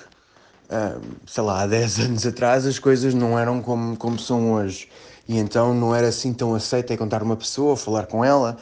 um, 0.71 1.27
sei 1.27 1.43
lá, 1.43 1.63
há 1.63 1.67
10 1.67 1.99
anos 2.09 2.27
atrás 2.27 2.67
as 2.67 2.79
coisas 2.79 3.13
não 3.13 3.39
eram 3.39 3.61
como, 3.61 3.97
como 3.97 4.19
são 4.19 4.53
hoje. 4.53 4.89
E 5.29 5.37
então 5.37 5.75
não 5.75 5.95
era 5.95 6.09
assim 6.09 6.33
tão 6.33 6.55
aceito 6.55 6.93
encontrar 6.93 7.23
uma 7.23 7.37
pessoa, 7.37 7.77
falar 7.77 8.07
com 8.07 8.25
ela 8.25 8.59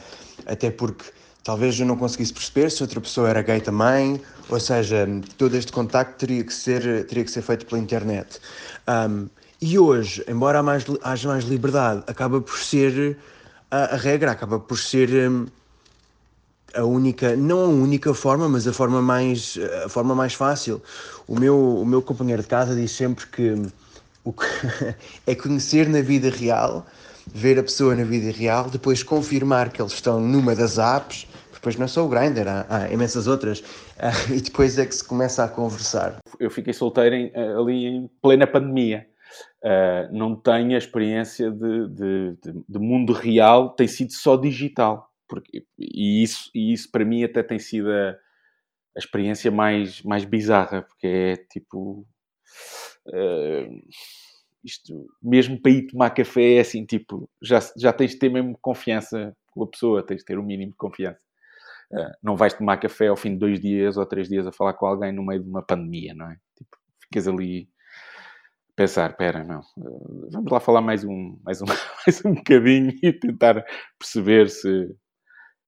até 0.49 0.71
porque 0.71 1.05
talvez 1.43 1.79
eu 1.79 1.85
não 1.85 1.95
conseguisse 1.95 2.33
perceber 2.33 2.69
se 2.69 2.81
outra 2.81 2.99
pessoa 2.99 3.29
era 3.29 3.41
gay 3.41 3.61
também, 3.61 4.21
ou 4.49 4.59
seja, 4.59 5.07
todo 5.37 5.55
este 5.55 5.71
contacto 5.71 6.17
teria 6.17 6.43
que 6.43 6.53
ser, 6.53 7.05
teria 7.05 7.23
que 7.23 7.31
ser 7.31 7.41
feito 7.41 7.65
pela 7.65 7.79
internet. 7.79 8.39
Um, 8.87 9.27
e 9.61 9.77
hoje, 9.77 10.23
embora 10.27 10.63
mais, 10.63 10.85
haja 11.03 11.29
mais 11.29 11.43
liberdade, 11.43 12.03
acaba 12.07 12.41
por 12.41 12.57
ser 12.57 13.17
a, 13.69 13.95
a 13.95 13.95
regra, 13.95 14.31
acaba 14.31 14.59
por 14.59 14.77
ser 14.77 15.09
um, 15.29 15.47
a 16.73 16.83
única, 16.83 17.35
não 17.35 17.65
a 17.65 17.67
única 17.67 18.13
forma, 18.13 18.47
mas 18.47 18.67
a 18.67 18.73
forma 18.73 19.01
mais, 19.01 19.57
a 19.85 19.89
forma 19.89 20.15
mais 20.15 20.33
fácil. 20.33 20.81
O 21.27 21.39
meu, 21.39 21.57
o 21.79 21.85
meu 21.85 22.01
companheiro 22.01 22.41
de 22.41 22.47
casa 22.47 22.75
diz 22.75 22.91
sempre 22.91 23.27
que 23.27 23.55
o 24.23 24.33
que 24.33 24.45
é 25.27 25.35
conhecer 25.35 25.87
na 25.89 26.01
vida 26.01 26.29
real 26.29 26.85
ver 27.33 27.59
a 27.59 27.63
pessoa 27.63 27.95
na 27.95 28.03
vida 28.03 28.31
real, 28.31 28.69
depois 28.69 29.03
confirmar 29.03 29.71
que 29.71 29.81
eles 29.81 29.93
estão 29.93 30.19
numa 30.19 30.55
das 30.55 30.77
apps, 30.77 31.27
depois 31.53 31.75
não 31.75 31.85
é 31.85 31.87
só 31.87 32.05
o 32.05 32.09
Grindr, 32.09 32.47
há, 32.47 32.65
há 32.69 32.91
imensas 32.91 33.27
outras, 33.27 33.59
uh, 33.59 34.31
e 34.33 34.41
depois 34.41 34.77
é 34.77 34.85
que 34.85 34.95
se 34.95 35.05
começa 35.05 35.43
a 35.43 35.47
conversar. 35.47 36.17
Eu 36.39 36.49
fiquei 36.49 36.73
solteiro 36.73 37.15
em, 37.15 37.31
eh, 37.33 37.53
ali 37.53 37.85
em 37.85 38.09
plena 38.21 38.47
pandemia. 38.47 39.05
Uh, 39.63 40.11
não 40.11 40.35
tenho 40.35 40.73
a 40.73 40.77
experiência 40.77 41.51
de, 41.51 41.87
de, 41.89 42.37
de, 42.41 42.63
de, 42.67 42.79
mundo 42.79 43.11
real, 43.11 43.75
tem 43.75 43.87
sido 43.87 44.13
só 44.13 44.37
digital. 44.37 45.09
Porque, 45.27 45.65
e, 45.77 46.23
isso, 46.23 46.49
e 46.55 46.73
isso 46.73 46.89
para 46.89 47.05
mim 47.05 47.23
até 47.23 47.43
tem 47.43 47.59
sido 47.59 47.91
a, 47.91 48.11
a 48.11 48.99
experiência 48.99 49.51
mais, 49.51 50.01
mais 50.01 50.23
bizarra, 50.23 50.81
porque 50.81 51.07
é 51.07 51.35
tipo. 51.35 52.07
Uh, 53.05 53.81
isto, 54.63 55.07
mesmo 55.21 55.61
para 55.61 55.71
ir 55.71 55.87
tomar 55.87 56.09
café, 56.11 56.55
é 56.55 56.59
assim, 56.59 56.85
tipo, 56.85 57.29
já, 57.41 57.59
já 57.77 57.93
tens 57.93 58.11
de 58.11 58.19
ter 58.19 58.29
mesmo 58.29 58.57
confiança 58.61 59.35
com 59.51 59.63
a 59.63 59.67
pessoa, 59.67 60.05
tens 60.05 60.19
de 60.19 60.25
ter 60.25 60.37
o 60.37 60.41
um 60.41 60.45
mínimo 60.45 60.71
de 60.71 60.77
confiança. 60.77 61.19
Uh, 61.91 62.11
não 62.21 62.35
vais 62.35 62.53
tomar 62.53 62.77
café 62.77 63.07
ao 63.07 63.17
fim 63.17 63.31
de 63.33 63.39
dois 63.39 63.59
dias 63.59 63.97
ou 63.97 64.05
três 64.05 64.29
dias 64.29 64.45
a 64.45 64.51
falar 64.51 64.73
com 64.73 64.85
alguém 64.85 65.11
no 65.11 65.25
meio 65.25 65.41
de 65.41 65.49
uma 65.49 65.63
pandemia, 65.63 66.13
não 66.13 66.29
é? 66.29 66.37
Tipo, 66.55 66.77
ficas 67.01 67.27
ali 67.27 67.67
a 68.69 68.73
pensar, 68.75 69.17
pera, 69.17 69.43
não, 69.43 69.61
uh, 69.77 70.29
vamos 70.31 70.51
lá 70.51 70.59
falar 70.59 70.81
mais 70.81 71.03
um, 71.03 71.39
mais 71.43 71.61
um, 71.61 71.65
mais 72.05 72.23
um 72.25 72.33
bocadinho 72.35 72.93
e 73.01 73.13
tentar 73.13 73.65
perceber 73.97 74.49
se... 74.49 74.95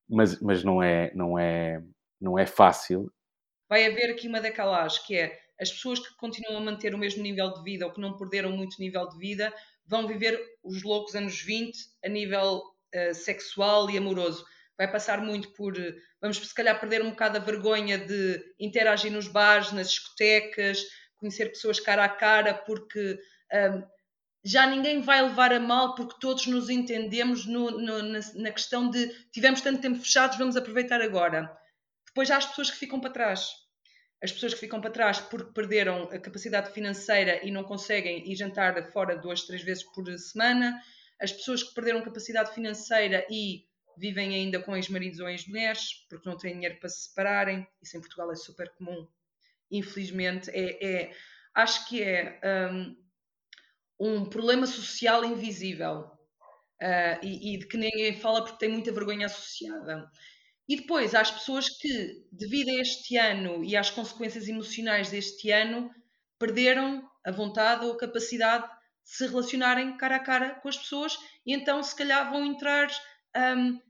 Mas, 0.08 0.40
mas 0.42 0.64
não, 0.64 0.84
é, 0.84 1.12
não, 1.16 1.40
é, 1.40 1.82
não 2.20 2.38
é 2.38 2.46
fácil. 2.46 3.12
Vai 3.70 3.88
haver 3.88 4.12
aqui 4.12 4.28
uma 4.28 4.42
decalagem, 4.42 5.02
que 5.08 5.16
é 5.16 5.40
as 5.62 5.72
pessoas 5.72 6.00
que 6.00 6.16
continuam 6.16 6.58
a 6.58 6.66
manter 6.66 6.96
o 6.96 6.98
mesmo 6.98 7.22
nível 7.22 7.54
de 7.54 7.62
vida 7.62 7.86
ou 7.86 7.92
que 7.92 8.02
não 8.02 8.18
perderam 8.18 8.52
muito 8.52 8.80
nível 8.80 9.08
de 9.08 9.18
vida 9.18 9.54
vão 9.86 10.08
viver 10.08 10.42
os 10.64 10.82
loucos 10.82 11.14
anos 11.16 11.40
20 11.40 11.78
a 12.04 12.10
nível 12.10 12.64
uh, 12.96 13.14
sexual 13.14 13.88
e 13.92 13.98
amoroso. 13.98 14.44
Vai 14.76 14.92
passar 14.92 15.22
muito 15.22 15.50
por. 15.52 15.76
Vamos, 16.20 16.38
se 16.38 16.54
calhar, 16.56 16.80
perder 16.80 17.04
um 17.04 17.12
bocado 17.12 17.38
a 17.38 17.42
vergonha 17.42 18.00
de 18.00 18.44
interagir 18.60 19.12
nos 19.12 19.28
bares, 19.28 19.72
nas 19.72 19.92
discotecas, 19.92 20.84
conhecer 21.18 21.50
pessoas 21.50 21.80
cara 21.80 22.06
a 22.06 22.10
cara, 22.10 22.56
porque 22.56 23.20
um, 23.54 23.84
já 24.44 24.66
ninguém 24.66 25.02
vai 25.02 25.22
levar 25.22 25.54
a 25.54 25.60
mal, 25.60 25.94
porque 25.94 26.20
todos 26.20 26.48
nos 26.48 26.70
entendemos 26.70 27.46
no, 27.46 27.70
no, 27.70 28.02
na, 28.02 28.20
na 28.34 28.52
questão 28.52 28.90
de 28.90 29.08
tivemos 29.32 29.62
tanto 29.62 29.82
tempo 29.82 30.00
fechados, 30.00 30.40
vamos 30.40 30.58
aproveitar 30.58 31.02
agora. 31.02 31.56
Depois 32.08 32.32
há 32.32 32.38
as 32.38 32.48
pessoas 32.48 32.72
que 32.72 32.78
ficam 32.78 33.00
para 33.00 33.12
trás 33.12 33.61
as 34.24 34.32
pessoas 34.32 34.54
que 34.54 34.60
ficam 34.60 34.80
para 34.80 34.92
trás 34.92 35.20
porque 35.20 35.52
perderam 35.52 36.04
a 36.04 36.20
capacidade 36.20 36.72
financeira 36.72 37.44
e 37.46 37.50
não 37.50 37.64
conseguem 37.64 38.30
ir 38.30 38.36
jantar 38.36 38.92
fora 38.92 39.18
duas, 39.18 39.44
três 39.44 39.64
vezes 39.64 39.84
por 39.84 40.06
semana, 40.20 40.80
as 41.20 41.32
pessoas 41.32 41.64
que 41.64 41.74
perderam 41.74 42.04
capacidade 42.04 42.54
financeira 42.54 43.26
e 43.30 43.66
vivem 43.98 44.34
ainda 44.34 44.60
com 44.60 44.76
ex-maridos 44.76 45.20
ou 45.20 45.30
ex-mulheres 45.30 46.06
porque 46.10 46.28
não 46.30 46.38
têm 46.38 46.54
dinheiro 46.54 46.80
para 46.80 46.90
se 46.90 47.08
separarem, 47.08 47.68
isso 47.82 47.98
em 47.98 48.00
Portugal 48.00 48.32
é 48.32 48.36
super 48.36 48.70
comum, 48.70 49.08
infelizmente, 49.70 50.50
é, 50.52 50.86
é 50.86 51.16
acho 51.54 51.88
que 51.88 52.04
é 52.04 52.40
um, 52.72 52.98
um, 54.00 54.26
problema 54.26 54.66
social 54.68 55.26
invisível 55.26 56.12
uh, 56.82 57.20
e, 57.24 57.56
e 57.56 57.58
de 57.58 57.68
que 57.68 57.78
ninguém 57.78 58.20
fala 58.20 58.44
porque 58.44 58.60
tem 58.60 58.70
muita 58.70 58.92
vergonha 58.92 59.26
associada. 59.26 60.10
E 60.72 60.78
depois 60.78 61.14
há 61.14 61.20
as 61.20 61.30
pessoas 61.30 61.68
que, 61.68 62.24
devido 62.32 62.70
a 62.70 62.80
este 62.80 63.18
ano 63.18 63.62
e 63.62 63.76
às 63.76 63.90
consequências 63.90 64.48
emocionais 64.48 65.10
deste 65.10 65.52
ano, 65.52 65.94
perderam 66.40 67.06
a 67.26 67.30
vontade 67.30 67.84
ou 67.84 67.92
a 67.92 67.98
capacidade 67.98 68.66
de 69.04 69.12
se 69.12 69.28
relacionarem 69.28 69.98
cara 69.98 70.16
a 70.16 70.20
cara 70.20 70.56
com 70.62 70.70
as 70.70 70.78
pessoas 70.78 71.18
e 71.46 71.54
então 71.54 71.84
se 71.84 71.94
calhar 71.94 72.32
vão 72.32 72.46
entrar 72.46 72.88
um, 73.36 73.82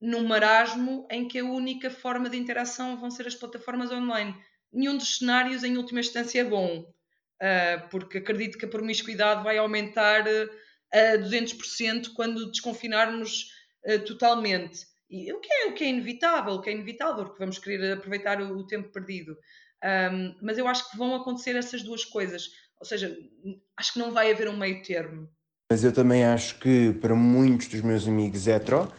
num 0.00 0.24
marasmo 0.24 1.04
em 1.10 1.26
que 1.26 1.40
a 1.40 1.44
única 1.44 1.90
forma 1.90 2.30
de 2.30 2.36
interação 2.36 2.96
vão 2.96 3.10
ser 3.10 3.26
as 3.26 3.34
plataformas 3.34 3.90
online. 3.90 4.32
Nenhum 4.72 4.96
dos 4.96 5.18
cenários, 5.18 5.64
em 5.64 5.76
última 5.76 5.98
instância, 5.98 6.42
é 6.42 6.44
bom, 6.44 6.78
uh, 6.78 7.88
porque 7.90 8.18
acredito 8.18 8.56
que 8.56 8.66
a 8.66 8.70
promiscuidade 8.70 9.42
vai 9.42 9.58
aumentar 9.58 10.24
uh, 10.28 10.50
a 10.92 11.18
200% 11.18 12.14
quando 12.14 12.52
desconfinarmos 12.52 13.46
uh, 13.84 13.98
totalmente. 14.04 14.89
E 15.10 15.32
o 15.32 15.40
que, 15.40 15.52
é, 15.52 15.66
o 15.66 15.74
que 15.74 15.82
é 15.82 15.88
inevitável, 15.88 16.54
o 16.54 16.62
que 16.62 16.70
é 16.70 16.72
inevitável, 16.72 17.24
porque 17.24 17.40
vamos 17.40 17.58
querer 17.58 17.94
aproveitar 17.94 18.40
o, 18.40 18.58
o 18.58 18.66
tempo 18.66 18.90
perdido. 18.90 19.36
Um, 19.82 20.36
mas 20.40 20.56
eu 20.56 20.68
acho 20.68 20.88
que 20.90 20.96
vão 20.96 21.14
acontecer 21.14 21.56
essas 21.56 21.82
duas 21.82 22.04
coisas. 22.04 22.50
Ou 22.78 22.86
seja, 22.86 23.16
acho 23.76 23.94
que 23.94 23.98
não 23.98 24.12
vai 24.12 24.30
haver 24.30 24.48
um 24.48 24.56
meio 24.56 24.82
termo. 24.82 25.28
Mas 25.70 25.82
eu 25.82 25.92
também 25.92 26.24
acho 26.24 26.58
que 26.58 26.92
para 26.94 27.14
muitos 27.14 27.68
dos 27.68 27.80
meus 27.80 28.06
amigos 28.06 28.46
hetero, 28.46 28.90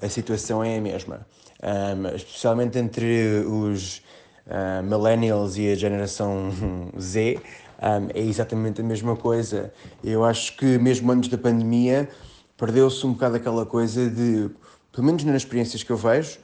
a 0.00 0.08
situação 0.08 0.64
é 0.64 0.78
a 0.78 0.80
mesma. 0.80 1.26
Um, 1.62 2.14
especialmente 2.14 2.78
entre 2.78 3.44
os 3.46 3.98
uh, 4.46 4.82
millennials 4.82 5.56
e 5.56 5.70
a 5.70 5.74
geração 5.76 6.50
Z, 6.98 7.40
um, 7.82 8.08
é 8.14 8.20
exatamente 8.20 8.80
a 8.80 8.84
mesma 8.84 9.16
coisa. 9.16 9.72
Eu 10.02 10.24
acho 10.24 10.56
que 10.56 10.78
mesmo 10.78 11.10
antes 11.12 11.28
da 11.28 11.38
pandemia 11.38 12.08
perdeu-se 12.56 13.04
um 13.06 13.12
bocado 13.12 13.36
aquela 13.36 13.66
coisa 13.66 14.08
de 14.08 14.50
pelo 14.92 15.06
menos 15.06 15.24
nas 15.24 15.36
experiências 15.36 15.82
que 15.82 15.90
eu 15.90 15.96
vejo, 15.96 16.38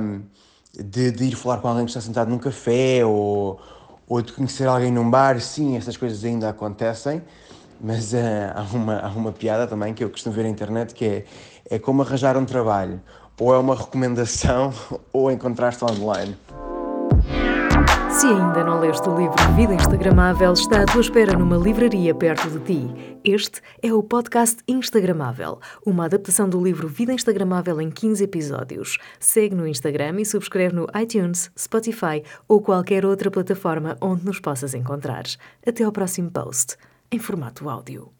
um, 0.00 0.22
de, 0.74 1.10
de, 1.10 1.24
ir 1.24 1.36
falar 1.36 1.58
com 1.58 1.68
alguém 1.68 1.84
que 1.84 1.90
está 1.90 2.00
sentado 2.00 2.28
num 2.28 2.38
café 2.38 3.04
ou, 3.04 3.60
ou 4.06 4.20
de 4.20 4.32
conhecer 4.32 4.66
alguém 4.66 4.90
num 4.90 5.08
bar, 5.08 5.40
sim, 5.40 5.76
essas 5.76 5.96
coisas 5.96 6.24
ainda 6.24 6.48
acontecem, 6.48 7.22
mas 7.80 8.12
uh, 8.12 8.16
há, 8.54 8.62
uma, 8.72 8.98
há 8.98 9.08
uma 9.08 9.32
piada 9.32 9.66
também 9.66 9.94
que 9.94 10.02
eu 10.02 10.10
costumo 10.10 10.34
ver 10.34 10.42
na 10.42 10.48
internet 10.48 10.94
que 10.94 11.04
é, 11.04 11.24
é 11.70 11.78
como 11.78 12.02
arranjar 12.02 12.36
um 12.36 12.44
trabalho, 12.44 13.00
ou 13.40 13.54
é 13.54 13.58
uma 13.58 13.74
recomendação 13.74 14.72
ou 15.12 15.30
encontrar-te 15.30 15.84
online. 15.84 16.36
Se 18.18 18.26
ainda 18.26 18.64
não 18.64 18.80
leste 18.80 19.08
o 19.08 19.16
livro 19.16 19.36
Vida 19.54 19.74
Instagramável, 19.74 20.52
está 20.52 20.82
à 20.82 20.84
tua 20.84 21.00
espera 21.00 21.38
numa 21.38 21.56
livraria 21.56 22.12
perto 22.12 22.50
de 22.50 22.58
ti. 22.64 23.20
Este 23.22 23.60
é 23.80 23.94
o 23.94 24.02
podcast 24.02 24.60
Instagramável, 24.66 25.60
uma 25.86 26.06
adaptação 26.06 26.48
do 26.48 26.60
livro 26.60 26.88
Vida 26.88 27.12
Instagramável 27.12 27.80
em 27.80 27.92
15 27.92 28.24
episódios. 28.24 28.98
Segue 29.20 29.54
no 29.54 29.68
Instagram 29.68 30.20
e 30.20 30.26
subscreve 30.26 30.74
no 30.74 30.88
iTunes, 31.00 31.48
Spotify 31.56 32.24
ou 32.48 32.60
qualquer 32.60 33.06
outra 33.06 33.30
plataforma 33.30 33.96
onde 34.00 34.24
nos 34.24 34.40
possas 34.40 34.74
encontrar. 34.74 35.22
Até 35.64 35.84
ao 35.84 35.92
próximo 35.92 36.28
post, 36.28 36.76
em 37.12 37.20
formato 37.20 37.68
áudio. 37.68 38.10